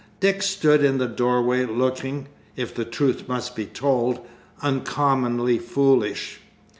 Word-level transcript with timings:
Dick 0.19 0.41
stood 0.41 0.83
in 0.83 0.97
the 0.97 1.05
doorway, 1.05 1.63
looking 1.63 2.27
(if 2.55 2.73
the 2.73 2.85
truth 2.85 3.27
must 3.27 3.55
be 3.55 3.67
told) 3.67 4.21
uncommonly 4.63 5.59
foolish. 5.59 6.39